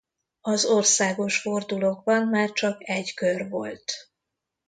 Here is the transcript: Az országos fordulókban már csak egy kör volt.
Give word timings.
Az 0.41 0.65
országos 0.65 1.39
fordulókban 1.41 2.27
már 2.27 2.51
csak 2.51 2.77
egy 2.89 3.13
kör 3.13 3.49
volt. 3.49 4.11